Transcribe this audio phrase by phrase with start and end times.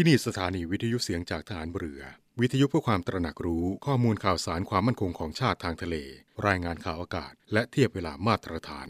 [0.00, 2.02] ที่นี่สถานีวิทยุเสียงจากทหารเรือ
[2.40, 5.96] วิทยุเพื่อความตระหนักรู้ข้อมูลข่าวสารความมั่นคงของชาติทางทะเล
[6.46, 8.88] รายงานข่าวอากาศ และเทียบเวลามาตรฐาน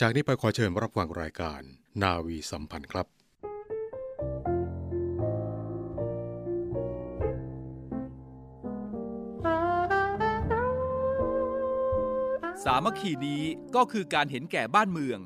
[0.00, 1.60] จากนี้ไปขอเชิญรับฟังรายการ
[2.02, 3.06] นาวีสัมพันธ์ครับ
[12.64, 13.42] สามัคคีนี้
[13.76, 15.18] ก็คือการเห็นแก่บ้านเมือง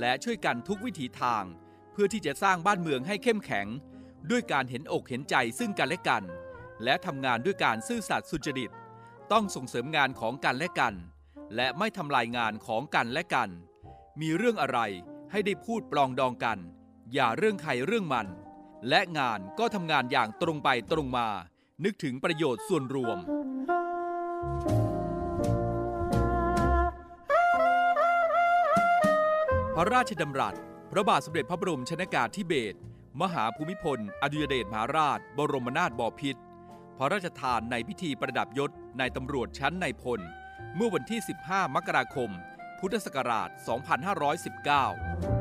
[0.00, 1.44] และช่วยกันทุกวิถีทาง
[1.92, 3.68] เพื่อที่จะสร้างบ้านเมืองให้เข้มแข็ง
[4.30, 6.22] ด้วยการเห็นอกเห็นใจซึ่งกันและกัน
[6.84, 8.70] และทำงานด้วยการซื่อสัตย์สุจริต
[9.32, 10.94] ต้องส่งเสริมงานของกันและกัน
[11.56, 13.50] และไม่ทำลายงานของกันและกัน
[14.20, 14.78] มีเรื่องอะไร
[15.30, 16.58] ให้ได้พูดปลองดองกัน
[17.12, 18.26] อย่าเรื่องใครเรื่องมัน
[18.88, 21.28] และงานก็ทำงานอย่างตรงไปตรงมา
[21.84, 23.18] นึกถึงประโยชน์ส่วนรวม
[29.74, 30.54] พระราชดำรัส
[30.90, 32.78] พระบาทสมเด็จพระบรมชนากาธิเบศร
[33.20, 36.40] มหาภูมิพล อดุยเดชมหาราช บรมนาถบพิตร
[36.98, 40.20] พระราชทานในพิธีประดับยศในตำรวจชั้นในพล
[40.76, 42.30] เมื่อวันที่ 15 มกราคม
[42.80, 43.48] พุทธศักราช
[45.34, 45.39] 2519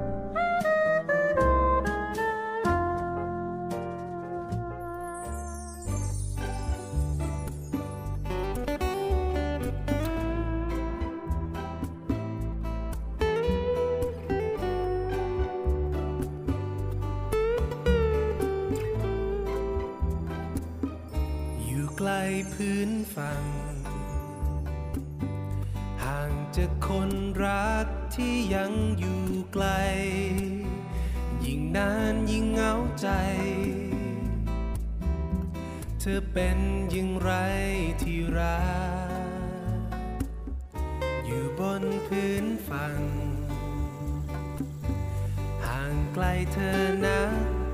[45.89, 47.19] างไกลเธอนะ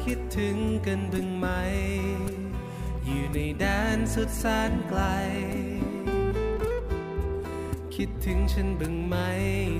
[0.05, 1.47] คิดถึงกันบ้างไหม
[3.05, 5.02] อยู่ในแดนสุดแสนไกล
[7.95, 9.16] คิดถึงฉันบ้างไหม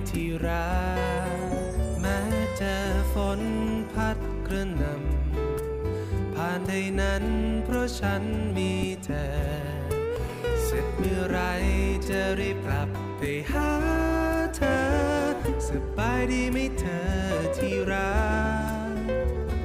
[0.10, 0.76] ที่รั
[1.38, 1.40] ก
[2.00, 2.20] แม้
[2.58, 2.80] เจอ
[3.14, 3.42] ฝน
[3.94, 4.18] พัด
[4.48, 6.72] กระหน่ำผ่านใด
[7.02, 7.26] นั้น
[7.64, 8.24] เพราะฉัน
[8.58, 8.72] มี
[9.06, 9.28] เธอ
[10.64, 11.40] เสร็จเมื่อไร
[12.10, 13.22] จะรีบกลับไป
[13.52, 13.70] หา
[14.56, 14.95] เธอ
[15.68, 17.06] สบายดีไหมเธอ
[17.58, 18.16] ที่รั
[18.92, 18.96] ก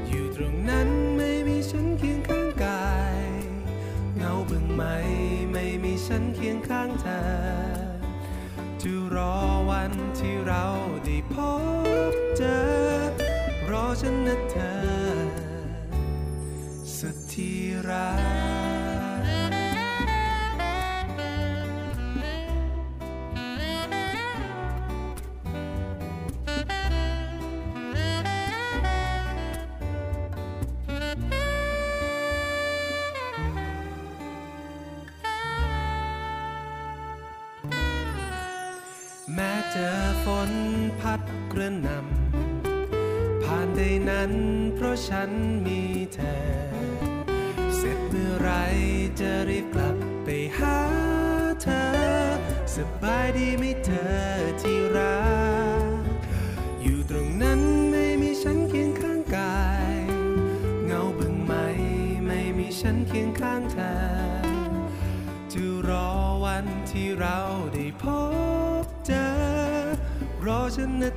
[0.09, 3.19] อยู่ตรงนั้นไม่มีฉันเคียงข้างกาย
[4.17, 4.83] เงาบึงไหม
[5.53, 7.21] ไม่มีฉันเคียงข้างเธอ
[8.83, 9.35] จะรอ
[9.71, 10.65] วันที่เรา
[11.05, 11.35] ได้พ
[12.11, 12.59] บเจอ
[13.71, 14.75] รอฉันนะเธอ
[16.97, 17.59] สุดที่
[17.89, 18.11] รั
[18.49, 18.50] ก
[39.75, 40.53] เจอฝน
[41.01, 41.21] พัด
[41.53, 44.33] กระหน่ำผ่านใดนั้น
[44.75, 45.31] เพราะฉัน
[45.67, 45.83] มี
[46.15, 46.39] เธอ
[47.77, 48.51] เสร็จเมื่อไร
[49.21, 50.79] จะรีบกลับไปหา
[51.63, 51.85] เธอ
[52.75, 54.15] สบายดีไหมเธอ
[54.63, 55.21] ที่รั
[55.83, 55.85] ก
[56.83, 57.61] อยู่ตรงนั้น
[57.91, 59.95] ไม่มีฉันเคียงข้างกาย
[60.87, 61.53] เงาบึงไหม
[62.27, 63.95] ไม่มีฉันเคียงข้างเธอ
[65.53, 66.09] จะรอ
[66.45, 67.39] วันที่เรา
[70.47, 71.13] รอฉันนะ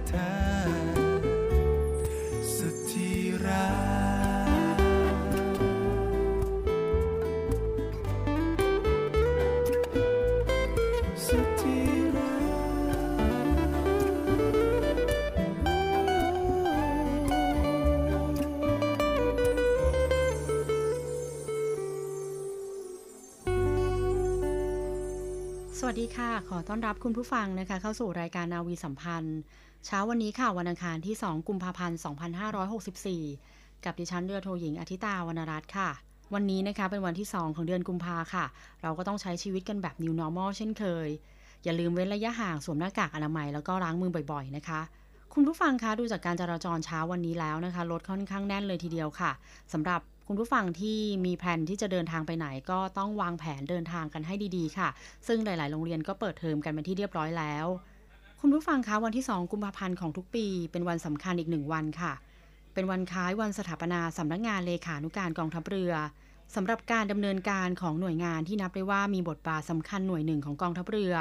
[25.96, 29.38] วัสดีค่ะ ขอต้อนรับคุณผู้ฟังนะคะ เข้าสู่รายการนาวีสัมพันธ์
[29.86, 31.98] เช้าวันนี้ค่ะวันอังคารที่ 2 กุมภาพันธ์
[33.32, 35.90] 2564 กับดิฉันเรือโทหญิงอาทิตาวรรณรัตน์ค่ะ
[36.34, 38.46] วันนี้นะคะเป็นวันที่ 2 ของเดือนกุมภาค่ะ
[38.82, 41.08] เราก็ต้องใช้ชีวิตกันแบบ New Normal เช่นเคย
[41.64, 44.82] อย่าลืมเว้นระยะห่างสวมหน้ากากอนามัยแล้วก็ล้างมือบ่อยๆ นะคะ
[45.34, 49.32] คุณผู้ฟังคะดูจากการจราจรเช้าวันนี้แล้วนะคะรถค่อนข้างแน่นเลยทีเดียวค่ะ
[49.74, 54.90] สำหรับ คุณผู้ฟังที่มีแผนที่จะเดินทางไปไหนก็ต้องวางแผนเดินทางกันให้ดีๆ ค่ะ
[55.28, 57.66] ซึ่งหลาย ๆ โรงเรียนก็เปิดเทอมกันเป็นที่เรียบร้อยแล้ว
[58.42, 62.14] คุณผู้ฟังคะวันที่ 2 กุมภาพันธ์ของทุกปี เป็นวันสำคัญอีกหนึ่งวันค่ะ
[62.74, 65.94] เป็นวันคล้ายวันสถาปนาสำนักงานเลขานุการกองทัพเรือ
[66.56, 71.16] สำหรับการดำเนินการของหน่วยงานที่นับได้ว่ามีบทบาทสำคัญหน่วยหนึ่งของกองทัพเรือ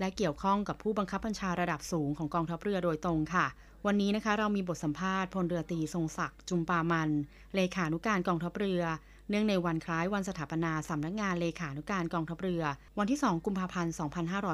[0.00, 3.46] และเกี่ยวข้องกับผู้บังคับบัญชาระดับสูงของกองทัพเรือโดยตรงค่ะ
[3.86, 7.10] วันนี้นะคะเรามีบทสัมภาษณ์พลเรือตรีทรงศักดิ์จุมปามัน
[7.54, 8.82] เลขานุการกองทัพเรือ
[9.28, 12.62] เนื่องในวันคล้ายวันสถาปนาสำนักงานเลขานุการกองทัพเรือ
[12.98, 13.94] วันที่ 2 กุมภาพันธ์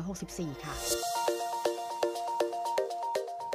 [0.00, 0.74] 2564 ค่ะ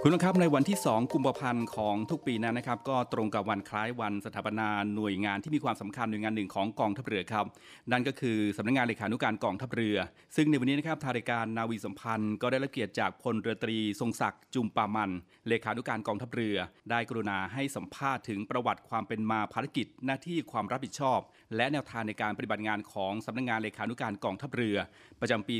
[0.05, 7.45] คุณผู้ชมครับในวันที่ 2 กุมภาพันธ์ของทุกปีนั้นนะครับ ก็ตรงกับวันคล้ายวันสถาปนาหน่วยงานที่มีความสำคัญหน่วยงานหนึ่งของกองทัพเรือครับ
[7.91, 9.97] นั่นก็คือสำนักงานเลขานุการกองทัพเรือ
[10.35, 15.11] ซึ่งในวันนี้นะครับทางรายการนาวีสัมพันธ์ก็ได้รับเกียรติจากพลเรือตรีทรงศักดิ์จุมปามัน
[15.47, 16.57] เลขานุการกองทัพเรือ
[16.89, 21.19] ได้กรุณาให้สัมภาษณ์ถึงประวัติความเป็นมาภารกิจหน้าที่ความรับผิดชอบ
[21.55, 24.77] และแนวทางในการปฏิบัติงานของสำนักงานเลขานุการกองทัพเรือ
[25.21, 25.55] ประจำปี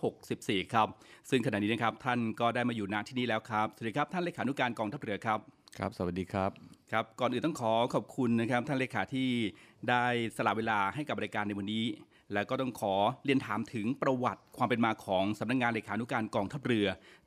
[0.00, 0.88] 2564 ครับ
[1.30, 5.38] ซึ่งขณะนี้นะครับท่านก็ได้มาอยู่ณที่นี่แล้วครับสวัสดีครับท่านเลขานุการกองทัพเรือครับ
[5.78, 6.50] ครับ สวัสดีครับ
[6.92, 9.28] ครับก่อนอื่นต้องขอขอบคุณนะครับท่านเลขาที่
[9.88, 10.04] ได้
[10.36, 11.84] สละเวลาให้กับรายการในวันนี้
[12.32, 12.94] แล้วก็ต้องขอ
[13.24, 16.86] เรียนถามถึงประวัติความเป็นมาของสำนักงานเลขานุการกองทัพเรือ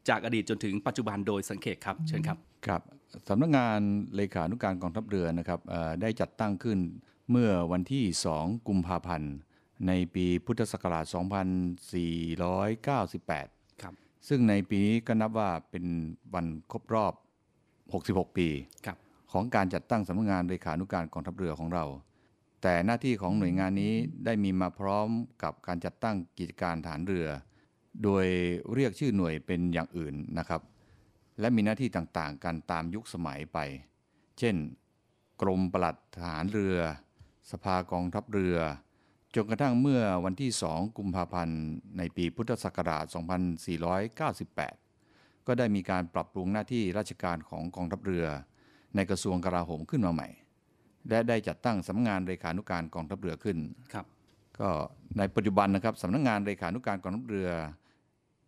[0.10, 2.82] จากอดีตจนถึงปัจจุบันโดยสังเขตครับเชิญครับครับ
[3.30, 3.80] สำนักงาน
[4.16, 6.80] เลขานุการกองทัพเรือนะครับเอ่อได้จัดตั้งขึ้น
[7.32, 9.34] เมื่อวันที่ 2 กุมภาพันธ์
[9.88, 11.06] ในปีพุทธศักราช
[13.08, 13.94] 2498 ครับ
[14.28, 15.86] ซึ่งในปีนี้ก็นับว่าเป็น
[16.34, 17.14] วันครบรอบ
[17.74, 18.48] 66 ปี
[18.86, 18.98] ครับ
[19.32, 21.86] ของการจัดตั้งสำนักงานเลขานุการกองทัพเรือของเรา
[22.62, 23.94] แต่หน้าที่ของหน่วยงานนี้
[24.26, 25.08] ได้มีมาพร้อม
[25.44, 27.28] กับการจัดตั้งกิจการฐานเรือ
[28.04, 28.26] โดย
[28.74, 30.62] เรียกชื่อหน่วยเป็นอย่างอื่นนะครับ
[31.40, 33.58] และมีหน้าที่ต่างๆ กันตามยุคสมัยไป
[34.40, 34.56] เช่น
[35.42, 36.78] กรมปลัดทหารเรือ
[37.52, 38.58] สภากองทัพเรือ
[39.36, 41.62] จนกระทั่งเมื่อวันที่ 2 กุมภาพันธ์
[41.98, 43.06] ในปีพุทธศักราช
[44.66, 48.26] 2498 ก็ได้มีการปรับปรุงหน้าที่ราชการของกองทัพเรือ
[48.96, 50.30] ในกระทรวงกลาโหมขึ้นมาใหม่
[51.10, 53.58] และได้จัดตั้งสำนักงานเลขานุการกองทัพเรือขึ้น
[53.94, 54.06] ครับ
[54.60, 54.70] ก็
[55.18, 57.50] ในปัจจุบันนะครับสำนักงานเลขานุการกองทัพเรือ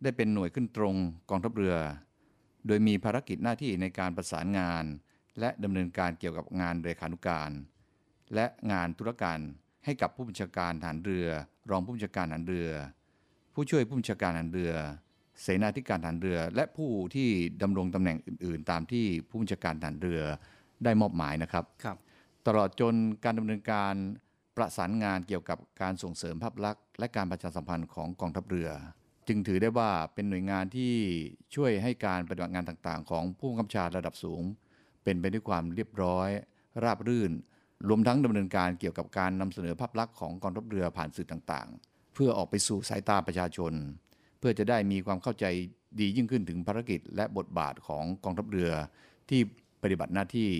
[0.02, 0.94] ได้เป็นหน่วยขึ้นตรง
[1.30, 1.74] กองทัพเรือ
[2.66, 4.84] โดยมีภารกิจหน้าที่ในการประสานงาน
[5.40, 7.50] และดำเนินการเกี่ยวกับงานเลขานุการ
[8.34, 9.38] และงานธุรการ
[9.84, 11.26] ให้กับผู้บัญชาการฐานเรือ
[11.70, 12.68] รองผู้บัญชาการฐานเรือ
[13.54, 14.72] ผู้ช่วยผู้บัญชาการฐานเรือ
[15.42, 17.28] เสนาธิการฐานเรือ และผู้ที่
[17.62, 20.20] ดำรงตำแหน่งอื่น ๆ ตามที่ผู้บัญชาการฐานเรือ
[20.84, 21.98] ได้มอบหมายนะครับครับ
[22.46, 22.94] ตลอดจน
[23.24, 23.94] การดำเนินการ
[24.56, 28.70] ประสานงานเกี่ยวกับการส่งเสริมภาพลักษณ์และการประชาสัมพันธ์ของกองทัพเรือ
[29.28, 30.94] จึงถือได้ว่าเป็นหน่วยงานที่
[31.54, 34.42] ช่วยให้การปฏิบัติงานต่างๆ ของผู้บังคับบัญชาระดับสูง
[35.04, 36.28] เป็นไปด้วยความเรียบร้อย
[36.84, 37.32] ราบรื่น
[37.88, 43.72] รวมทั้งดำเนินการเกี่ยวกับการนำเสนอภาพลักษณ์ของกองทัพเรือผ่านสื่อต่างๆ เพื่อออกไปสู่สายตาประชาชน
[44.38, 45.44] เพื่อจะได้มีความเข้าใจ
[46.00, 48.72] ดียิ่งขึ้นถึงภารกิจ และบทบาทของกองทัพเรือ
[49.30, 49.40] ที่
[49.82, 50.50] ปฏิบัติหน้าที่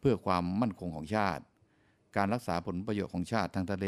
[0.00, 1.42] เพื่อความมั่นคงของชาติ
[2.16, 3.86] การรักษาผลประโยชน์ของชาติทางทะเล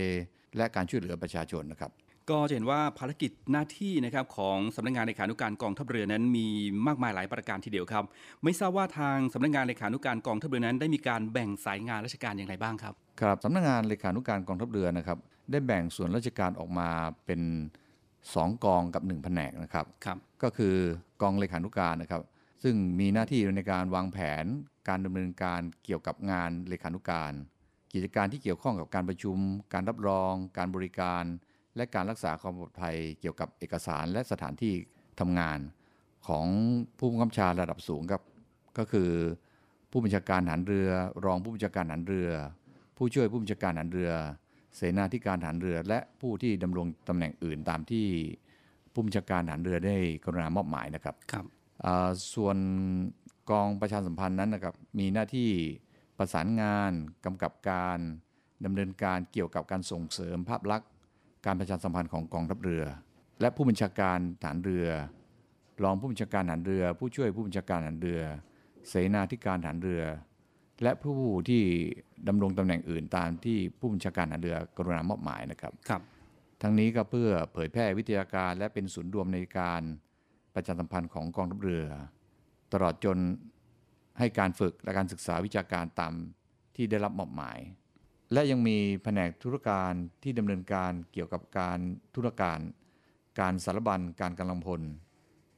[0.57, 1.93] และการช่วยเหลือประชาชนนะครับ
[2.31, 6.47] ก็จะเห็นว่าภารกิจหน้าที่นะครับของสำนักงานเลขานุการกองทัพเรือนั้นมี
[6.87, 8.05] มากมายหลายประการทีเดียวครับ
[8.43, 15.19] ไม่ทราบว่าทางสำนักงานเลขานุการกองทัพเรือนั้น ได้มีการแบ่งสายงานราชการอย่างไรบ้างครับครับสำนักงานเลขานุการกองทัพเรือนะครับ
[15.51, 16.89] ได้แบ่งส่วนราชการออกมา
[17.27, 17.41] เป็น
[18.03, 20.75] 2 กองกับ1แผนกนะครับครับ ก็คือ
[21.23, 22.23] กองเลขานุการนะครับ
[22.63, 24.45] ซึ่งมีหน้าที่ในการวางแผน
[24.89, 27.33] การดำเนินการเกี่ยวกับงานเลขานุการ
[27.93, 29.39] กิจการที่เกี่ยวข้องกับการประชุม
[29.73, 31.25] การรับรอง การบริการ
[31.77, 34.75] และการรักษาความปลอดภัยเกี่ยวกับเอกสารและสถานที่
[35.21, 35.59] ทำงาน
[36.29, 36.47] ของ
[36.99, 38.23] ผู้บังคับบัญชาระดับสูงครับ
[38.79, 39.11] ก็คือ
[39.91, 40.89] ผู้บัญชาการฐานเรือ
[41.25, 42.29] รองผู้บัญชาการฐานเรือ
[42.97, 44.11] ผู้ช่วยผู้บัญชาการฐานเรือ
[44.77, 48.07] เสนาธิการฐานเรือ และผู้ที่ดำรงตำแหน่งอื่นตามที่
[48.93, 51.45] ผู้บัญชาการฐานเรือได้กรุณามอบหมายนะครับครับ
[51.85, 52.57] อ่าส่วน
[53.51, 55.51] กองประชาสัมพันธ์นั้นนะครับมีหน้าที่
[56.19, 56.93] ประสานงาน
[57.25, 57.99] กำกับการ
[58.65, 60.89] ดำเนินการเกี่ยวกับการส่งเสริมภาพลักษณ์
[61.47, 62.85] การประชาสัมพันธ์ของกองทัพเรือ
[63.41, 64.87] และผู้บัญชาการฐานเรือ
[65.83, 68.21] รองผู้บัญชาการฐานเรือ ผู้ช่วยผู้บัญชาการฐานเรือ
[68.89, 70.03] เสนาธิการฐานเรือ
[70.83, 71.63] และผู้ที่
[72.29, 76.03] ดำรงตำแหน่งอื่นตามที่ผู้บัญชาการฐานเรือกรุณามอบหมายนะครับครับ
[76.63, 79.83] ทั้งนี้ก็เพื่อเผยแพร่วิทยาการและเป็นศูนย์รวมในการ
[80.55, 81.87] ประชาสัมพันธ์ของกองทัพเรือ
[82.73, 83.19] ตลอดจน
[84.19, 86.13] ให้การฝึกและการศึกษาวิชาการตาม
[86.77, 87.59] ที่ได้รับมอบหมาย
[88.33, 91.79] และยังมีแผนกธุรการที่ดำเนินการเกี่ยวกับการ
[92.15, 92.61] ธุรการ
[93.41, 94.81] การสารบัญการกำลังพล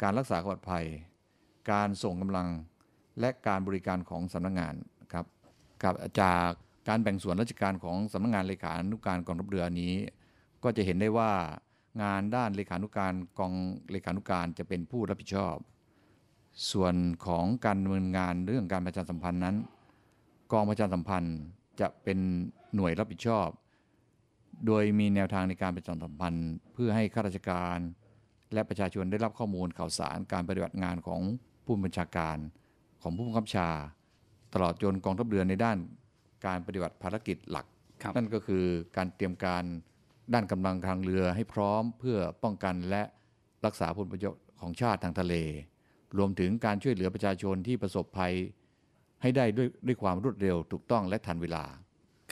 [0.03, 0.85] การรักษาความปลอดภัย
[1.73, 2.49] การส่งกำลัง
[3.21, 4.75] และการบริการของสำนักงาน
[5.13, 5.27] ครับ
[5.83, 6.49] กับจาก
[6.89, 9.95] การแบ่งส่วนราชการของสำนักงานเลขานุการกองทัพเรือนี้
[10.63, 11.33] ก็จะเห็นได้ว่า
[12.03, 13.53] งานด้านเลขานุการกอง
[13.91, 15.57] เลขานุการจะเป็นผู้รับผิดชอบ
[16.71, 16.95] ส่วน
[17.27, 19.57] ของการดำเนินงานเรื่องการประชาสัมพันธ์นั้น
[20.53, 21.39] กองประชาสัมพันธ์
[21.81, 22.19] จะเป็น
[22.75, 23.49] หน่วยรับผิดชอบ
[24.67, 27.79] โดยมีแนวทางในการประชาสัมพันธ์ เพื่อให้ข้าราชการ
[28.53, 31.21] และประชาชนได้รับข้อมูลข่าวสารการปฏิบัติงานของ
[31.65, 32.37] ผู้บัญชาการ
[33.03, 33.69] ของผู้บังคับชา
[34.55, 35.79] ตลอดจนกองทัพเรือในด้าน
[36.47, 37.67] การปฏิบัติภารกิจหลัก
[38.17, 38.65] นั่นก็คือ
[38.97, 39.65] การเตรียมการ
[40.35, 43.03] ด้านกำลังทางเรือให้พร้อมเพื่อป้องกันและ
[43.65, 45.35] รักษาผลประโยชน์ของชาติทางทะเล
[46.19, 48.35] รวมถึงการช่วยเหลือประชาชนที่ประสบภัย
[49.25, 51.65] ให้ได้ด้วยด้วยความรวดเร็วถูกต้องและทันเวลา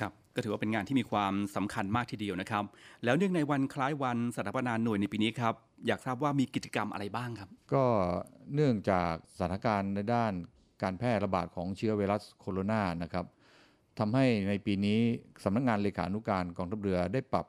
[0.01, 2.65] ครับก็ถือว่าเป็นงานที่มีความสำคัญมากทีเดียวนะครับ
[3.05, 5.55] แล้วเนื่องในวันคล้ายวันสถาปนาหน่วยในปีนี้ครับ
[5.87, 7.85] อยากทราบว่ามีกิจกรรมอะไรบ้างครับ ก็
[8.55, 10.33] เนื่องจากสถานการณ์ในด้าน
[10.83, 13.27] การแพร่ระบาดของเชื้อไวรัสโคโรนานะครับ
[13.99, 14.99] ทำให้ในปีนี้
[15.45, 17.47] สำนักงานเลขานุการกองทัพเรือได้ปรับ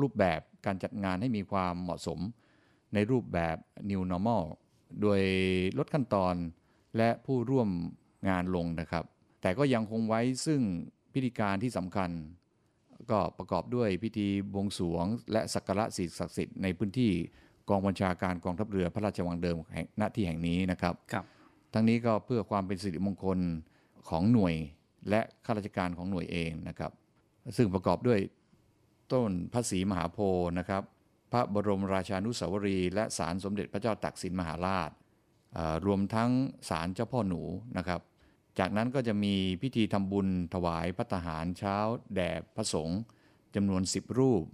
[0.00, 2.20] รูปแบบการจัดงานให้มีความเหมาะสม
[2.94, 3.56] ในรูปแบบ
[3.90, 4.44] New Normal
[5.00, 5.20] โดย
[5.78, 6.34] ลดขั้นตอน
[6.96, 7.68] และผู้ร่วม
[8.28, 9.04] งานลงนะครับ
[9.42, 10.60] แต่ก็ยังคงไว้ซึ่ง
[11.14, 12.10] พิธีการที่สำคัญ
[13.10, 17.12] ก็ประกอบด้วยพิธีบวงสรวง และสักการะสิ่งศักดิ์สิทธิ์ในพื้นที่
[17.68, 21.24] กองบัญชาการกองทัพเรือพระราชวังเดิมแห่งณที่แห่งนี้นะครับครับ
[21.74, 23.38] ทั้งนี้ก็เพื่อความเป็นสิริมงคล
[24.08, 24.54] ของหน่วย
[25.10, 26.92] และข้าราชการของหน่วยเองนะครับ
[27.56, 28.20] ซึ่งประกอบด้วย
[29.12, 30.82] ต้นพระศรีมหาโพธิ์นะครับ
[31.32, 34.90] พระบรมราชานุสาวรีย์และศาลสมเด็จพระเจ้าตากสินมหาราช
[35.86, 36.30] รวมทั้ง
[36.68, 37.42] ศาลเจ้าพ่อหนู
[37.78, 38.00] นะครับ
[38.58, 41.76] จากนั้นก็จะมีพิธีทำบุญถวายพระทหารเช้า
[42.14, 43.00] แด่พระสงฆ์
[43.54, 44.44] จำนวน 10 รูป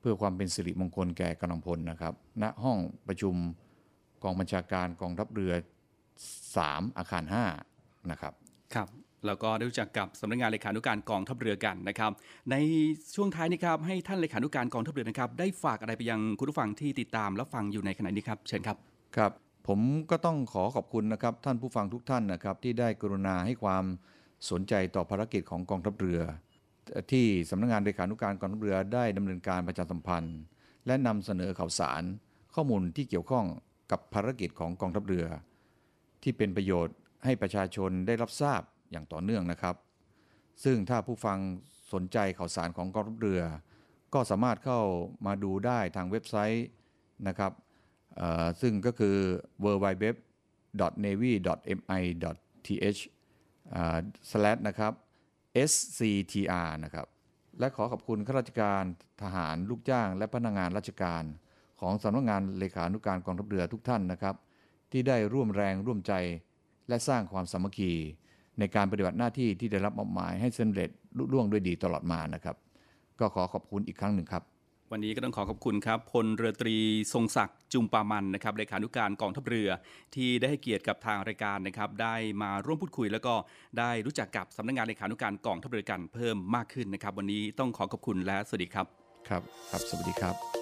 [0.00, 3.34] เพื่อความเป็นสิริมงคลแก่กำลังพลนะครับณห้องประชุม
[4.22, 5.52] กองบัญชาการกองทัพเรือ
[6.24, 7.24] 3 อาคาร
[7.66, 8.32] 5 นะครับ
[8.74, 8.88] ครับ
[9.26, 12.12] แล้วก็ได้รู้จักกับสำนักงานเลขานุการกองทัพเรือกันนะครับ
[12.50, 12.56] ใน
[13.14, 18.76] ช่วงท้ายนี้ครับให้ท่านเลขานุการกองทัพเรือนะครับ ได้ฝากอะไรไปยังคุณผู้ฟังที่ติดตามและฟังอยู่ในขณะนี้ครับ เชิญครับ
[19.16, 19.32] ครับ
[19.66, 23.84] ผมก็ต้องขอขอบคุณนะครับท่านผู้ฟังทุกท่านนะครับที่ได้กรุณาให้ความ
[24.50, 26.20] สนใจต่อภารกิจของกองทัพเรือ
[27.12, 30.38] ที่สำนักงานเลขานุการกองทัพเรือได้ดำเนินการประชาสัมพันธ์
[30.86, 32.02] และนำเสนอข่าวสาร
[32.54, 33.46] ข้อมูลที่เกี่ยวข้อง
[33.90, 35.26] กับภารกิจของกองทัพเรือ
[36.22, 39.76] ที่เป็นประโยชน์ให้ประชาชนได้รับทราบอย่างต่อเนื่องนะครับ
[40.64, 41.38] ซึ่งถ้าผู้ฟัง
[41.92, 43.42] สนใจข่าวสารของกองทัพเรือ
[44.14, 44.80] ก็สามารถเข้า
[45.26, 46.66] มาดูได้ทางเว็บไซต์
[47.28, 47.52] นะครับ
[48.60, 49.16] ซึ่งก็คือ
[49.64, 50.06] w w w
[51.04, 51.32] n a v y
[51.78, 52.02] m i
[52.66, 53.00] t h
[54.30, 54.92] s l a s h นะครับ
[55.70, 57.06] sctr นะครับ
[57.58, 58.84] และขอขอบคุณข้าราชการ
[59.22, 61.22] ทหารลูกจ้าง และพนักงานราชการ
[61.80, 64.34] ของสำนักงานเลขานุการกองทัพเรือทุกท่านนะครับ
[64.92, 66.12] ที่ได้ร่วมแรงร่วมใจ
[66.88, 67.92] และสร้างความสามัคคี
[68.58, 72.56] ในการปฏิบัติหน้าที่ที่ได้รับมอบหมายให้สำเร็จลุล่วงด้วยดีตลอดมานะครับ
[73.20, 74.42] ก็ขอขอบคุณอีกครั้งหนึ่งครับ
[74.94, 76.76] วันนี้ก็ต้องขอขอบคุณครับพลเรือตรี
[77.12, 79.68] ทรงศักดิ์จุมปามันนะครับเลขานุการกองทัพเรือ
[80.14, 83.34] ที่ได้ให้เกียรติกับทางรายการนะครับ ได้มาร่วมพูดคุย แล้วก็
[83.78, 88.86] ได้รู้จักกับสำนักงานเลขานุการกองทัพเรือกันเพิ่มมากขึ้นนะครับ วันนี้ต้องขอขอบคุณและสวัสดีครับ
[89.28, 90.61] ครับ ครับ สวัสดีครับ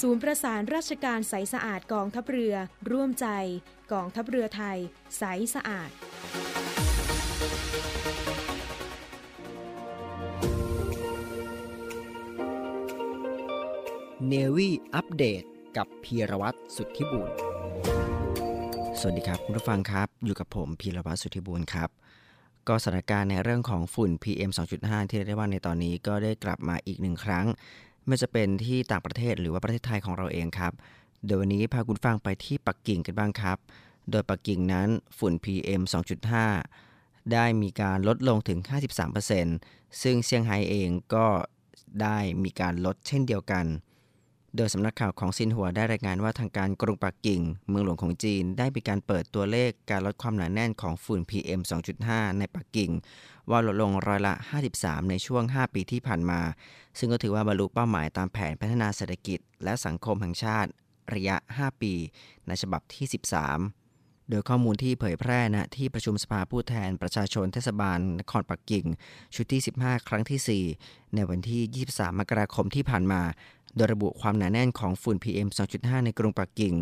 [0.00, 2.54] ศูนย์ประสานราชการใสสะอาดกองทัพเรือ
[2.90, 3.26] ร่วมใจ
[3.92, 4.78] กองทัพเรือไทย
[5.18, 5.22] ใส
[5.54, 5.90] สะอาด
[14.28, 15.42] เนวี่อัปเดต
[15.76, 17.30] กับพีรวัตรสุทธิบุญ
[18.98, 21.90] สวัสดีครับคุณผู้ฟังครับ อยู่กับผมพีรวัตรสุทธิบุญครับ
[22.68, 27.46] ก็สถานการณ์ในเรื่องของฝุ่น PM 2.5 ที่เรียกได้ว่าในตอนนี้ก็ได้กลับมาอีกหนึ่งครั้ง
[28.06, 30.72] ไม่จะเป็นที่ต่างประเทศหรือว่าประเทศไทยของเราเองครับ
[31.26, 33.58] โดยวันนี้พาคุณฟังไปที่ปักกิ่งกันบ้างครับ
[34.10, 34.88] โดยปักกิ่งนั้น
[35.18, 35.82] ฝุ่น PM
[36.56, 38.58] 2.5 ได้มีการลดลงถึง
[39.30, 41.26] 53%ซึ่งเซี่ยงไฮ้เองก็
[42.02, 43.66] ได้มีการลดเช่นเดียวกัน
[44.56, 51.60] โดยสำนักข่าวของซินหัวได้รายงานว่าทางการกรุงปักกิ่ง เมืองหลวงของจีน ได้มีการเปิดตัวเลขการลดความหนาแน่นของฝุ่น PM
[52.00, 52.90] 2.5 ในปักกิ่ง
[53.50, 54.34] ว่าลดลงร้อยละ
[54.72, 56.40] 53 ในช่วง 5 ปีที่ผ่านมา
[56.98, 60.70] ซึ่งก็ถือว่าบรรลุเป้าหมายตามแผนพัฒนาเศรษฐกิจ และสังคมแห่งชาติ
[61.14, 61.94] ระยะ 5 ปี
[62.46, 68.86] ในฉบับที่ 13โดยข้อมูลที่เผยแพร่ณที่ประชุมสภาผู้แทนประชาชนเทศบาลนครปักกิ่ง
[69.34, 73.22] ชุดที่ 15 ครั้งที่ 4 ในวันที่ 23 มกราคมที่ผ่านมา
[73.76, 76.74] โดยระบุความหนาแน่นของฝุ่น PM 2.5 ในกรุงปักกิ่ง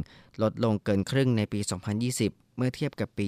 [0.43, 1.61] ลดลงเกินครึ่งในปี
[2.09, 3.27] 2020 เมื่อเทียบกับปี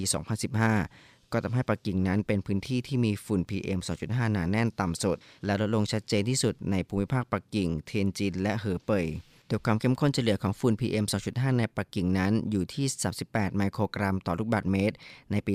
[0.66, 9.06] 2015 ก็ทำให้ปักกิ่งนั้นเป็นพื้นที่ที่มีฝุ่น PM 2.5 หนาแน่นต่ำสุด และลดลงชัดเจนที่สุดในภูมิภาคปักกิ่ง เทียนจิน และเหอเป่ย
[9.48, 12.86] โดยความเข้มข้นเฉลี่ยของฝุ่น PM 2.5 ในปักกิ่งนั้นอยู่ที่
[13.22, 14.96] 38 ไมโครกรัมต่อลูกบาศก์เมตร
[15.30, 15.54] ในปี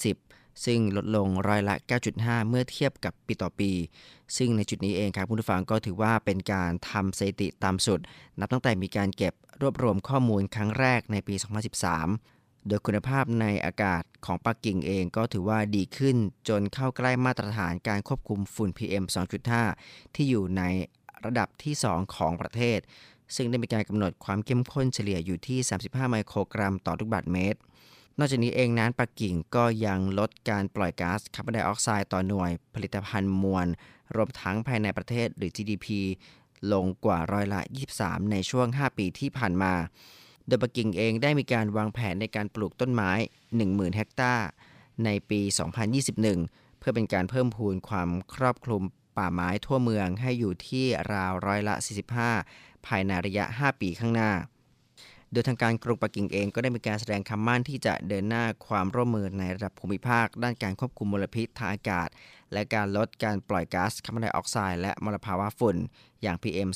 [0.00, 1.76] 2020 ซึ่งลดลงร้อยละ
[2.12, 3.70] 9.5 เมื่อเทียบกับปีต่อปี
[4.36, 8.00] ซึ่งในจุดนี้เองครับผู้ฟังก็ถือว่าเป็นการทำสถิติตามสุด
[8.40, 16.16] นับตั้งแต่มีการเก็บรวบรวมข้อมูลครั้งแรกในปี 2013 โดยคุณภาพในอากาศของปักกิ่งเองก็ถือว่าดีขึ้น
[16.48, 19.04] จนเข้าใกล้มาตรฐานการควบคุมฝุ่น PM
[19.60, 20.62] 2.5 ที่อยู่ใน
[21.24, 22.78] ระดับที่ 2 ของประเทศ
[23.36, 27.60] ซึ่งได้มีการกำหนดความเข้มข้นเฉลี่ยอยู่ที่ 35 ไมโครกรัมต่อลูกบาศก์เมตร
[28.18, 33.66] นอกจากนี้เองนั้นปักกิ่งก็ยังลดการปล่อยก๊าซคาร์บอนไดออกไซด์ต่อหน่วยผลิตภัณฑ์มวล
[34.16, 35.86] รวมทั้งภายในประเทศหรือ GDP
[36.72, 37.60] ลงกว่าร้อยละ
[37.96, 39.74] 23 ในช่วง 5 ปีที่ผ่านมา
[40.46, 43.10] โดยปักกิ่งเองได้มีการวางแผนในการปลูกต้นไม้
[43.54, 44.46] 10,000 เฮกตาร์
[45.04, 45.40] ในปี
[46.10, 48.82] 2021 เพื่อเป็นการเพิ่มพูนความครอบคลุม
[49.16, 51.74] ป่าไม้ทั่วเมืองให้อยู่ที่ราวร้อยละ
[52.30, 54.32] 45 ภายในระยะ 5 ปีข้างหน้า
[55.32, 62.08] โดยทางการกรุงปักกิ่งเองก็ได้มีการแสดงคำมั่นที่จะเดินหน้าความร่วมมือในระดับภูมิภาค ด้านการควบคุมมลพิษทางอากาศ
[62.52, 65.76] และการลดการปล่อยก๊าซคาร์บอนไดออกไซด์และมลภาวะฝุ่น
[66.22, 66.68] อย่าง PM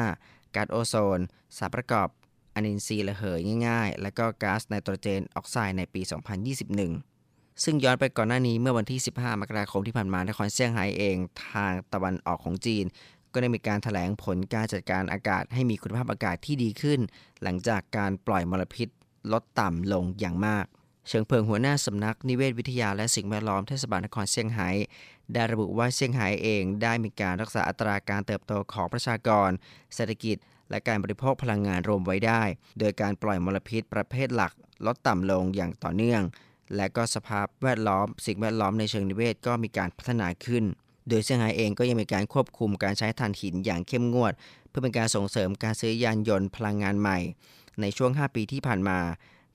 [0.00, 1.20] 2.5 ก๊าซโอโซน
[1.56, 2.08] สารประกอบ
[2.54, 11.16] อนินทรีย์ระเหยง่ายๆ และก็ก๊าซไนโตรเจนออกไซด์ในปี 2021ซึ่งย้อนไปก่อนหน้านี้เมื่อวันที่ 15 มกราคมที่ผ่านมานครเซี่ยงไฮ้เอง
[11.48, 12.84] ทางตะวันออกของจีน
[13.36, 17.00] ก็ได้มีการถแถลงผลการจัดการอากาศให้มีคุณภาพอากาศที่ดีขึ้น
[17.42, 18.88] หลังจากการปล่อยมลพิษ
[19.32, 20.64] ลดต่ำลงอย่างมาก
[21.08, 24.68] เชิงเพิงหัวหน้าสำนักนิเวศวิทยาและสิ่งแวดล้อมเทศบาลนครเซี่ยงไฮ้
[25.32, 29.50] ได้ระบุว่าเซี่ยงไฮ้เองได้มีการรักษาอัตราการเติบโตของประชากร
[29.94, 30.36] เศรษฐกิจ
[30.70, 32.42] และการบริโภคพลังงานรวมไว้ได้
[32.78, 34.52] โดยการปล่อยมลพิษประเภทหลัก
[34.86, 36.22] ลดต่ำลงอย่างต่อเนื่อง
[36.76, 40.64] และก็สภาพแวดล้อม สิ่งแวดล้อมในเชิงนิเวศก็มีการพัฒนาขึ้น
[41.08, 44.32] โดยเซี่ยงไฮ้เองก็ยังมีการควบคุมการใช้ถ่านหินอย่างเข้มงวด
[44.68, 47.18] เพื่อเป็นการส่งเสริมการซื้อยานยนต์พลังงานใหม่
[47.80, 48.98] ในช่วง 5 ปีที่ผ่านมา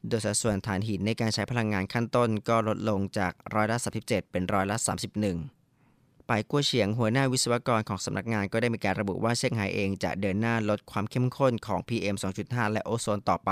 [0.07, 13.51] โดยสัดส่วนถ่านหินในการใช้พลังงานขั้นต้นก็ลดลงจากร้อยละ37 เป็นร้อยละ 31ปกัวเฉียงหัวหน้าวิศวกรของสำนักงานก็ได้มีการระบุว่าเซี่ยงไฮ้เองจะเดินหน้าลดความเข้มข้นของ PM 2.5 และโอโซนต่อไป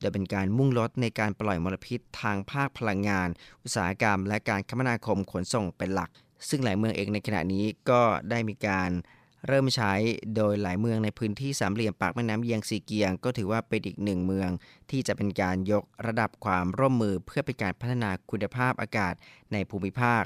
[0.00, 3.28] โดยเป็นการมุ่งลดในการปล่อยมลพิษทางภาคพลังงาน
[3.62, 6.10] อุตสาหกรรม และการคมนาคมขนส่งเป็นหลัก
[6.48, 8.90] ซึ่งหลายเมืองเองในขณะนี้ก็ได้มีการ
[9.48, 9.92] เริ่มใช้
[10.36, 14.50] โดยหลายเมืองในพื้นที่สามเหลี่ยมปากแม่น้ำเยียงซีเกียง ก็ถือว่าเป็นอีกหนึ่งเมือง
[14.90, 19.14] ที่จะเป็นการยกระดับความร่วมมือเพื่อเป็นการพัฒนาคุณภาพอากาศ
[19.52, 20.24] ในภูมิภาค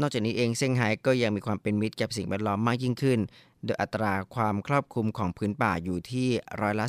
[0.00, 3.20] นอกจากนี้เองเซี่ยงไฮ้ก็ยังมีความเป็นมิตรกับสิ่งแวดล้อมมากยิ่งขึ้น
[3.64, 6.28] โดยอัตราความครอบคลุมของพื้นป่าอยู่ที่
[6.60, 6.86] ร้อยละ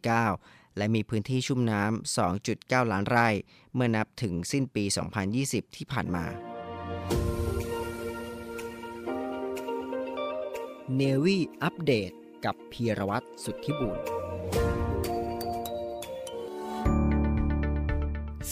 [0.00, 3.28] 18.49 และมีพื้นที่ชุ่มน้ำ2.9 ล้านไร่
[3.74, 4.84] เมื่อนับถึงสิ้นปี
[5.30, 6.26] 2020 ที่ผ่านมา
[10.94, 12.12] Navy Update
[12.44, 13.98] กับพีรวัตรสุทธิบุญ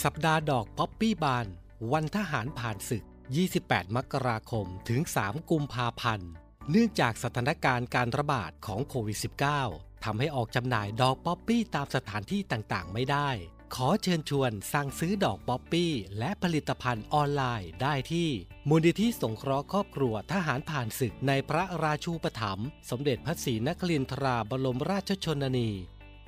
[0.03, 1.47] สัปดาห์ดอกป๊อปปี้บาน
[1.93, 3.05] วันทหารผ่านศึก
[3.51, 6.31] 28 มกราคมถึง 3 กุมภาพันธ์
[6.71, 9.19] เนื่องจากสถานการณ์การระบาดของโควิด
[9.63, 13.29] -19 ทำให้ออกจำหน่ายดอกป๊อปปี้ตามสถานที่ต่างๆ ไม่ได้
[13.79, 18.29] ขอเชิญชวนสั่งซื้อดอกป๊อปปี้ และผลิตภัณฑ์ออนไลน์ได้ที่
[18.69, 25.71] มูลนิธิสงเคราะห์ครอบครัวทหารผ่านศึกในพระราชูปถัมภ์สมเด็จพระศรีนครินทราบรมราชชนนี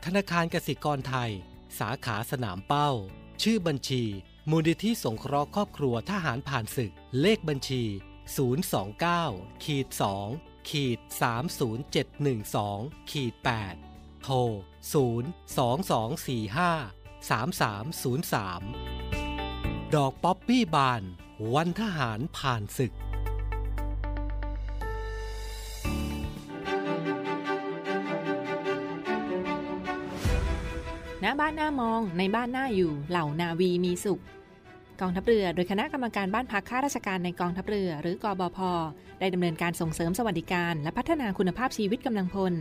[0.04, 1.32] ธนาคารกสิกรไทย
[1.78, 2.90] สาขาสนามเป้า
[3.42, 4.02] ชื่อบัญชี
[4.50, 7.82] มูลนิธิสงเคราะห์ครอบครัวทหารผ่านศึก เลขบัญชี
[8.72, 9.86] 029ขีด
[10.28, 10.98] 2ขีด
[12.24, 13.34] 30712ขีด
[13.80, 14.36] 8โทร
[16.34, 21.02] 02245 3303 ดอกป๊อปปี้บาน
[21.54, 22.92] วันทหารผ่านศึก
[31.20, 34.22] หน้าบ้านหน้ามองในบ้านหน้าอยู่เหล่านาวีมีสุข
[35.00, 38.58] กองทัพเรือโดยคณะกรรมการบ้านพักข้าราชการในกองทัพเรือ หรือกอบพ
[39.20, 42.52] ได้ดำเนินการส่งเสริมสวัสดิการ และพัฒนาคุณภาพชีวิตกำลังพล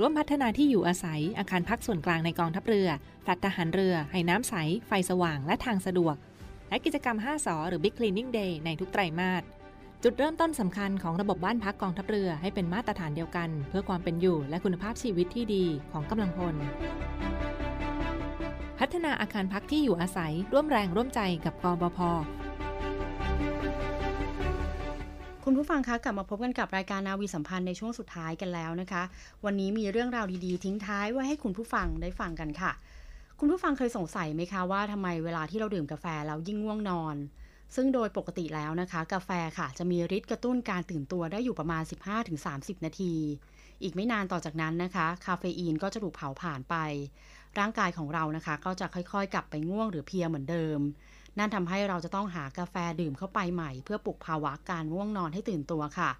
[0.00, 2.88] ร่วมพัฒนาที่อยู่อาศัย อาคารพักส่วนกลางในกองทัพเรือ
[3.22, 4.54] แฟลตทหารเรือ ให้น้ำใส
[4.86, 6.16] ไฟสว่างและทางสะดวก
[6.68, 9.42] และกิจกรรม 5สอหรือ Big Cleaning Day ในทุกไตรมาส
[10.02, 16.54] จุดเริ่มต้นสำคัญของระบบบ้านพักกองทัพเรือให้เป็นมาตรฐานเดียวกัน เพื่อความเป็นอยู่และคุณภาพชีวิตที่ดีของกำลังพล
[18.78, 22.00] พัฒนาอาคารพักที่อยู่อาศัยร่วมแรงร่วมใจกับกบพ
[25.46, 29.02] คุณผู้ฟังคะกลับมาพบกันกับรายการนาวีสัมพันธ์ในช่วงสุดท้ายกันแล้วนะคะ
[29.44, 32.72] วันนี้มีเรื่องราวดีๆ ทิ้งท้ายไว้ให้คุณผู้ฟังได้ฟังกันค่ะ
[33.38, 37.16] คุณผู้ฟังเคยสงสัยไหมคะว่าทำไมเวลาที่เราดื่มกาแฟแล้วยิ่งง่วงนอน
[37.74, 41.82] ซึ่งโดยปกติแล้วนะคะ กาแฟค่ะ จะมีฤทธิ์กระตุ้นการตื่นตัวได้อยู่ประมาณ
[42.34, 43.14] 15-30 นาที
[43.82, 46.74] อีกไม่นานต่อจากนั้นนะคะ คาเฟอีนก็จะถูกเผาผ่านไป
[47.58, 50.78] ร่างกายของเรานะคะ ก็จะค่อยๆ กลับไปง่วงหรือเพลียเหมือนเดิม
[51.38, 56.10] นั่นทำให้เราจะต้องหากาแฟดื่มเข้าไปใหม่ เพื่อปลุกภาวะการง่วงนอนให้ตื่นตัวค่ะ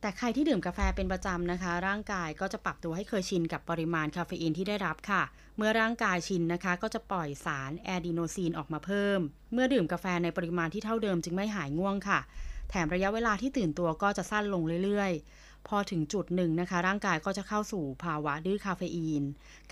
[0.00, 5.22] แต่ใครที่ดื่มกาแฟเป็นประจำนะคะ ร่างกายก็จะปรับตัวให้เคยชินกับปริมาณคาเฟอีนที่ได้รับค่ะ
[5.56, 9.20] เมื่อร่างกายชินนะคะ ก็จะปล่อยสารแอดีโนซีนออกมาเพิ่ม
[9.52, 12.20] เมื่อดื่มกาแฟในปริมาณที่เท่าเดิมจึงไม่หายง่วงค่ะ
[12.70, 19.22] แถมระยะเวลาที่ตื่นตัวก็จะสั้นลงเรื่อยๆ พอถึงจุดหนึ่งนะคะ ร่างกายก็จะเข้าสู่ภาวะดื้อคาเฟอีน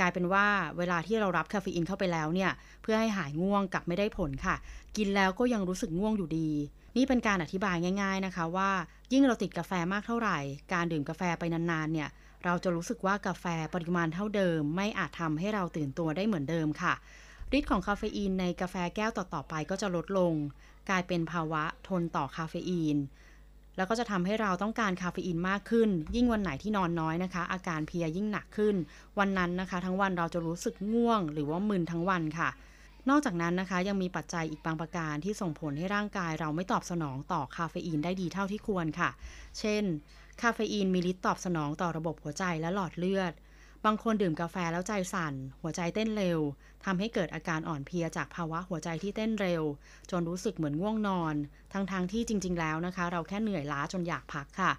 [0.00, 0.46] กลายเป็นว่า
[0.78, 2.50] เวลาที่เรารับคาเฟอีนเข้าไปแล้วเนี่ย
[2.82, 4.56] เพื่อให้หายง่วงกลับไม่ได้ผลค่ะ
[4.96, 6.50] กินแล้วก็ยังรู้สึกง่วงอยู่ดี
[6.96, 8.70] นี่เป็นการอธิบายง่าย ๆนะคะว่า
[9.12, 10.38] ยิ่งเราติดกาแฟมากเท่าไหร่
[10.72, 12.08] การดื่มกาแฟไปนานๆเนี่ย
[12.44, 16.94] เราจะรู้สึกว่ากาแฟปริมาณเท่าเดิม ไม่อาจทำให้เราตื่นตัวได้เหมือนเดิมค่ะ
[17.56, 20.34] ฤทธิ์ของคาเฟอีนในกาแฟแก้วต่อๆไปก็จะลดลง
[20.88, 22.96] กลายเป็นภาวะทนต่อคาเฟอีน
[23.76, 28.74] แล้วก็จะทำให้เราต้องการคาเฟอีนมากขึ้น ยิ่งวันไหนที่นอนน้อยนะคะ อาการเพลียยิ่งหนักขึ้น
[29.18, 32.48] วันนั้นนะคะ ทั้งวันเราจะรู้สึกง่วง หรือว่ามึนทั้งวันค่ะ
[33.08, 39.10] นอกจากนั้นนะคะ ยังมีปัจจัยอีกบางประการที่ส่งผลให้ร่างกายเราไม่ตอบสนองต่อคาเฟอีนได้ดีเท่าที่ควรค่ะ
[39.58, 39.82] เช่น
[40.42, 43.32] คาเฟอีนมีฤทธิ์ตอบสนองต่อระบบหัวใจและหลอดเลือด
[43.84, 46.38] บางคนดื่มกาแฟแล้วใจสั่น หัวใจเต้นเร็ว
[46.84, 49.62] ทำให้เกิดอาการอ่อนเพลียจากภาวะหัวใจที่เต้นเร็ว
[50.10, 51.34] จนรู้สึกเหมือนง่วงนอน
[51.72, 54.72] ทั้งๆทที่จริง ๆ แล้วนะคะ เราแค่เหนื่อยล้าจนอยากพักค่ะ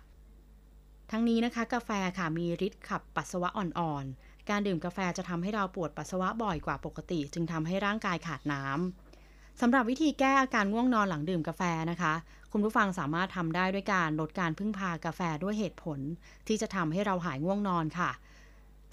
[1.11, 11.61] ทั้งนี้นะคะ กาแฟค่ะมีฤทธิ์ขับปัสสาวะอ่อนๆ การดื่มกาแฟจะทำให้เราปวดปัสสาวะบ่อยกว่าปกติ จึงทำให้ร่างกายขาดน้ำสำหรับวิธีแก้อาการง่วงนอนหลังดื่มกาแฟ
[11.91, 12.13] นะคะ
[12.51, 15.99] คุณผู้ฟังสามารถทำได้ด้วยการลดการพึ่งพากาแฟด้วยเหตุผล
[16.47, 18.11] ที่จะทำให้เราหายง่วงนอนค่ะ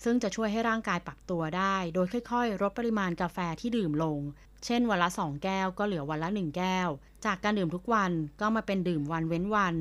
[0.04, 4.18] ซึ่งจะช่วยให้ร่างกายปรับตัวได้ โดยค่อยๆลดปริมาณกาแฟที่ดื่มลง
[4.64, 6.88] เช่นวันละ 2 แก้วก็เหลือวันละ 1 แก้ว
[7.24, 9.74] จากการดื่มทุกวันก็มาเป็นดื่มวันเว้นวัน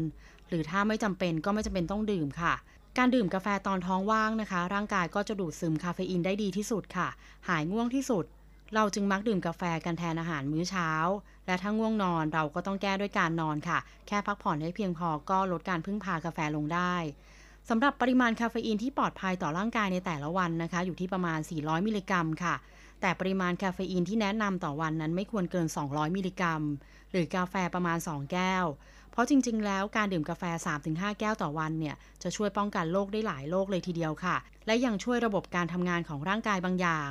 [0.50, 2.54] หรือถ้าไม่จำเป็นก็ไม่จำเป็นต้องดื่มค่ะ
[2.98, 7.08] การดื่มกาแฟตอนท้องว่างนะคะ ร่างกายก็จะดูดซึมคาเฟอีนได้ดีที่สุดค่ะ
[7.48, 8.26] หายง่วงที่สุด
[8.76, 10.90] เราจึงมักดื่มกาแฟกันแทนอาหารมื้อเช้า
[11.46, 16.96] และถ้าง่วงนอนเราก็ต้องแก้ด้วยการนอนค่ะ แค่พักผ่อนให้เพียงพอก็ลดการพึ่งพากาแฟลงได้
[17.70, 22.56] สำหรับปริมาณคาเฟอีนที่ปลอดภัยต่อร่างกายในแต่ละวันนะคะ อยู่ที่ประมาณ 400 มิลลิกรัมค่ะ
[23.02, 26.62] แต่ปริมาณคาเฟอีนที่แนะนำต่อวันนั้นไม่ควรเกิน 200 มิลลิกรัม
[27.12, 28.66] หรือกาแฟประมาณ 2 แก้ว
[29.12, 30.44] เพราะจริง ๆ แล้วการดื่มกาแฟ
[30.84, 37.10] 3-5 แก้วต่อวันเนี่ย จะช่วยป้องกันโรคได้หลายโรคเลยทีเดียวค่ะ และยังช่วยระบบการทำงานของร่างกายบางอย่าง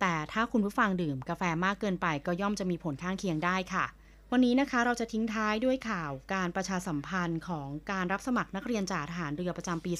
[0.00, 3.86] แต่ถ้าคุณผู้ฟังดื่มกาแฟมากเกินไปก็ย่อมจะมีผลข้างเคียงได้ค่ะ
[4.32, 9.92] วันนี้นะคะเราจะทิ้งท้ายด้วยข่าวการประชาสัมพันธ์ของการรับสมัครนักเรียนจ่าทหารเรือประจำปี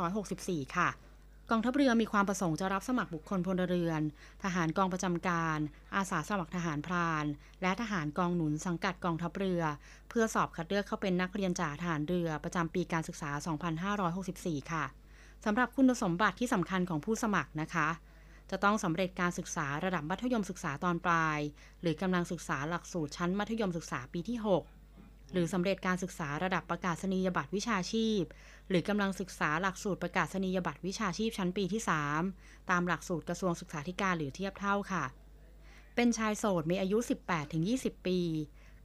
[0.00, 0.88] 2564 ค่ะ
[1.50, 4.02] กองทัพเรือมีความประสงค์จะรับสมัครบุคคลพลเรือน
[4.44, 5.58] ทหารกองประจำการ
[5.96, 7.24] อาสาสมัครทหารพราน
[7.62, 9.62] และทหารกองหนุนสังกัดกองทัพเรือ
[10.08, 13.30] เพื่อสอบคัดเลือกเข้าเป็นนักเรียนจ่าทหารเรือประจำปีการศึกษา
[14.00, 14.84] 2564 ค่ะ
[15.44, 17.88] สำหรับคุณสมบัติที่สำคัญของผู้สมัครนะคะ
[18.50, 21.38] จะต้องสำเร็จการศึกษาระดับมัธยมศึกษาตอนปลาย
[21.80, 28.22] หรือกำลังศึกษาหลักสูตรชั้นมัธยมศึกษาปีที่ 6 หรือสำเร็จการศึกษาระดับประกาศนียบัตรวิชาชีพ
[28.68, 31.82] หรือกำลังศึกษาหลักสูตรประกาศนียบัตรวิชาชีพชั้นปีที่
[32.26, 35.04] 3 ตามหลักสูตรกระทรวงศึกษาธิการหรือเทียบเท่าค่ะ
[35.94, 36.98] เป็นชายโสดมีอายุ
[37.52, 38.18] 18-20 ปี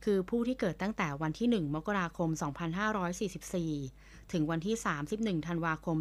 [0.04, 2.30] คือผู้ที่เกิดตั้งแต่วันที่ 1 มกราคม
[3.52, 4.76] 2544 ถึงวันที่
[5.12, 5.97] 31 ธันวาคม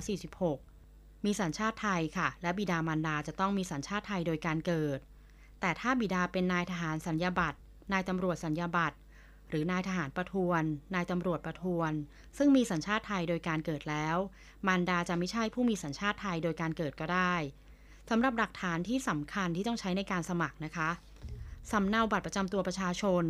[0.00, 0.69] 2546
[1.24, 4.98] มีสัญชาติไทยค่ะ และบิดามารดาจะต้องมีสัญชาติไทยโดยการเกิด
[5.60, 7.58] แต่ถ้าบิดาเป็นนายทหารสัญญาบัตร
[7.92, 8.96] นายตำรวจสัญญาบัตร
[9.48, 10.62] หรือนายทหารประทวน
[10.94, 11.92] นายตำรวจประทวน
[12.38, 14.16] ซึ่งมีสัญชาติไทยโดยการเกิดแล้ว
[14.66, 17.34] มารดาจะไม่ใช่ผู้มีสัญชาติไทยโดยการเกิดก็ได้
[18.10, 20.90] สำหรับหลักฐานที่สำคัญที่ต้องใช้ในการสมัครนะคะ
[21.72, 23.24] สำเนาบัตรประจำตัวประชาชน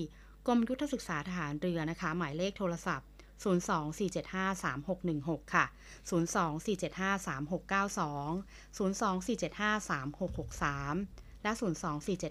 [0.46, 3.08] กรมยุทธศึกษาทหารเรือนะคะ หมายเลขโทรศัพท์
[3.44, 5.64] 024753616 ค่ะ
[6.10, 11.52] 024753692 024753663 และ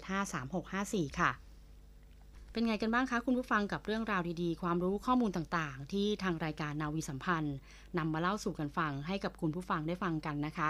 [0.00, 1.30] 024753654 ค่ะ
[2.58, 7.56] เป็นไงกันบ้างคะคุณผู้ฟังกับเรื่องราวดีๆ ความรู้ข้อมูลต่างๆ ที่ทางรายการนาวีสัมพันธ์
[7.98, 10.68] นำมาเล่าสู่กันฟังให้กับคุณผู้ฟังได้ฟังกันนะคะ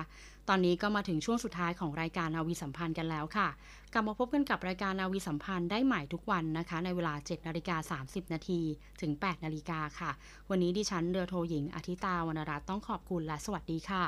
[0.49, 3.49] ตอนนี้ก็มาถึงช่วงสุดท้ายของรายการนาวีสัมพันธ์กันแล้วค่ะ
[3.93, 8.61] กลับมาพบกันกับรายการนาวีสัมพันธ์ได้ใหม่ทุกวันนะคะ ในเวลา7นาฬิกา30นาที
[9.01, 10.11] ถึง8นาฬิกาค่ะ
[10.51, 14.05] วันนี้ดิฉันเรือโทหญิงอาทิตาวรรณรัตน์ต้องขอบคุณและสวัสดีค่ะ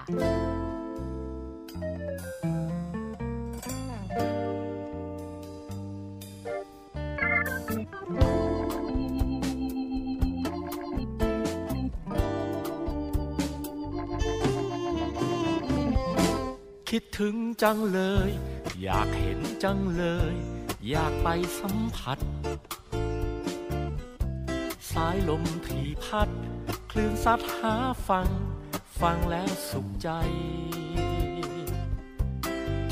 [16.95, 18.31] คิดถึงจังเลย
[18.83, 20.35] อยากเห็นจังเลย
[20.89, 22.19] อยากไปสัมผัส
[24.93, 26.29] สายลมที่พัด
[26.91, 27.75] คลื่นซัดหา
[28.09, 28.29] ฟัง
[29.01, 30.11] ฟังแล้วสุขใจ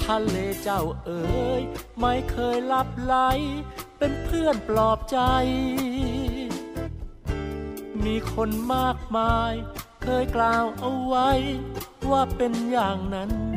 [0.02, 1.62] ทะเลเจ้าเอ๋ย
[2.00, 3.16] ไม่เคยลับไหล
[3.98, 5.18] เป็นเพื่อนปลอบใจ
[8.04, 9.52] มีคนมากมาย
[10.02, 11.30] เคยกล่าวเอาไว้
[12.10, 13.47] ว่าเป็นอย่างนั้น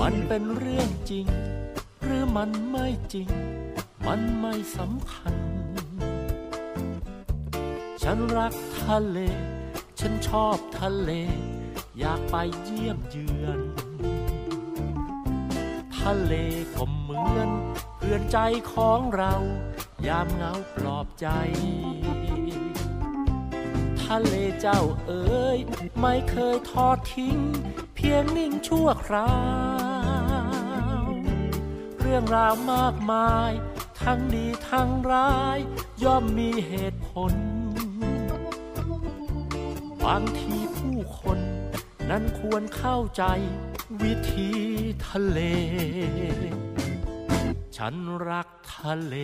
[0.00, 1.26] มันเป็นเรื่องจริง
[2.02, 3.28] หรือมันไม่จริง
[4.06, 5.34] มันไม่สำคัญ
[8.02, 9.18] ฉันรักทะเล
[10.00, 11.10] ฉันชอบทะเล
[11.98, 13.60] อยากไปเยี่ยมเยือน
[15.98, 16.34] ทะเล
[16.76, 17.48] ก็เหมือน
[17.96, 18.38] เพื่อนใจ
[18.72, 19.34] ของเรา
[20.06, 21.26] ยามเหงาปลอบใจ
[24.02, 25.58] ทะเลเจ้าเอ๋ย
[26.00, 27.38] ไม่เคยทอดทิ้ง
[27.94, 29.32] เพียงนิ่งชั่วครา
[29.76, 29.77] ว
[32.08, 33.52] รื่องราวมากมาย
[34.02, 35.58] ทั้งดีทั้งร้าย
[36.04, 37.32] ย่อมมีเหตุผล
[40.04, 41.38] บางทีผู้คน
[42.10, 43.24] นั้นควรเข้าใจ
[44.02, 44.50] วิธี
[45.08, 45.40] ทะเล
[47.76, 47.94] ฉัน
[48.28, 49.16] รักทะเล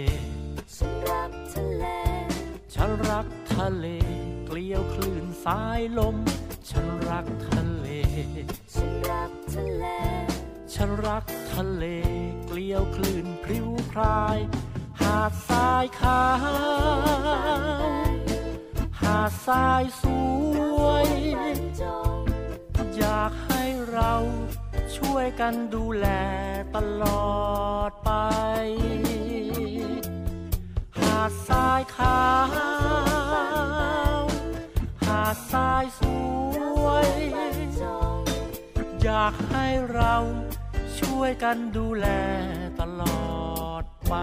[0.77, 1.85] ฉันรักทะเล
[2.75, 3.87] ฉันรักทะเล
[4.47, 6.17] เกลียวคลื่นสายลม
[6.71, 7.87] ฉันรักทะเล
[8.75, 9.87] ฉันรักทะเล
[10.73, 11.85] ฉันรักทะเล
[12.47, 14.39] เกลียวคลื่นพริ้วพราย
[15.01, 18.09] หาดทรายขาว
[19.01, 20.05] หาดทรายส
[20.81, 21.09] วย
[22.97, 24.13] อยากให้เรา
[24.97, 26.07] ช่วยกันดูแล
[26.77, 27.35] ตลอ
[27.91, 28.11] ดไป
[30.99, 32.25] หาดทรายขา
[34.21, 34.23] ว
[35.05, 40.15] หาดทรายสวยอยากให้เรา
[41.01, 42.07] ช่วยกันดูแล
[42.81, 44.15] ตลอดไป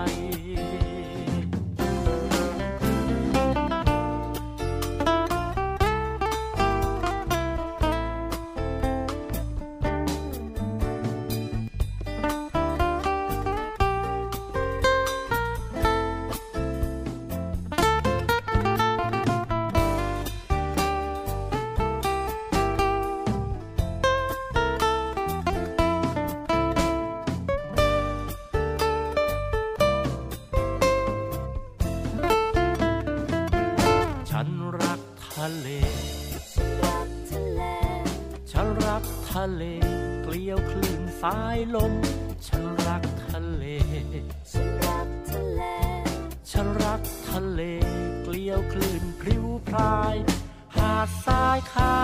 [51.07, 51.97] ดทรายขา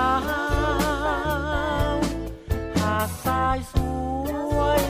[1.95, 1.97] ว
[2.77, 3.75] หาดทรายส
[4.55, 4.83] วย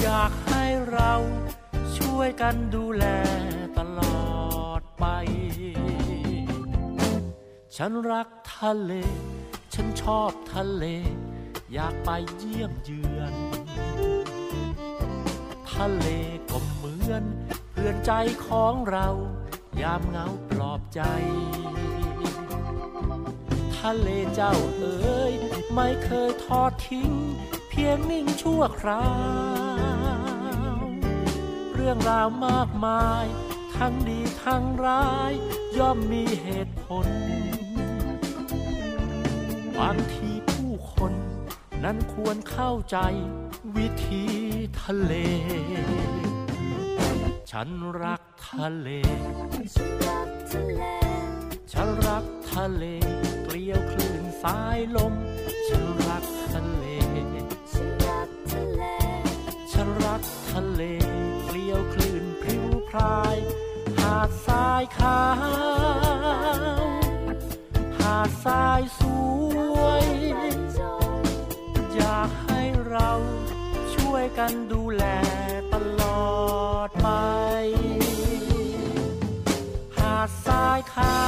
[0.00, 1.12] อยากให้เรา
[1.98, 3.04] ช่วยกันดูแล
[3.78, 5.04] ตลอดไป
[7.76, 8.92] ฉันรักทะเล
[9.74, 10.84] ฉันชอบทะเล
[11.72, 13.34] อยากไปเยี่ยมเยือน
[15.72, 16.06] ทะเล
[16.50, 17.24] ก็เหมือน
[17.70, 18.12] เพื่อนใจ
[18.46, 19.08] ของเรา
[19.82, 21.00] ยามเหงาปลอบใจ
[23.78, 25.32] ทะเลเจ้าเอ๋ย
[25.74, 27.10] ไม่เคยทอดทิ้ง
[27.68, 29.06] เพียงนิ่งชั่วครา
[30.76, 30.84] ว
[31.74, 33.26] เรื่องราวมากมาย
[33.76, 35.32] ทั้งดีทั้งร้าย
[35.78, 37.08] ย่อมมีเหตุผล
[39.78, 41.12] บางทีผู้คน
[41.84, 42.98] นั้นควรเข้าใจ
[43.76, 44.24] วิธี
[44.82, 45.12] ทะเล
[47.50, 47.68] ฉัน
[48.02, 48.88] รักทะเล
[49.74, 50.82] ฉันรักทะเล
[51.72, 52.84] ฉันรักทะเล
[53.44, 55.14] เกลียวคลื่นสายลม
[55.68, 56.84] ฉันรักทะเล
[57.72, 58.82] ฉันรักทะเล
[59.72, 60.82] ฉันรักทะเล
[61.46, 63.36] เกลียวคลื่นพริ้วพราย
[63.98, 65.44] หาดทรายขาว
[67.98, 69.00] หาดทรายส
[69.76, 70.06] วย
[71.94, 73.10] อยากให้เรา
[73.94, 75.04] ช่วยกันดูแล
[75.50, 75.51] ตล
[80.92, 81.18] ขา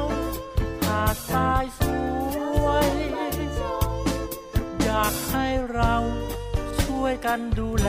[0.00, 0.06] ว
[0.84, 1.80] หาดทรายส
[2.64, 2.88] วย
[4.82, 5.94] อยากให้เรา
[6.82, 7.88] ช่วยกันดูแล